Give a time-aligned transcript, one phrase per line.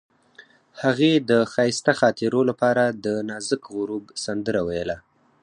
[0.81, 4.97] هغې د ښایسته خاطرو لپاره د نازک غروب سندره ویله.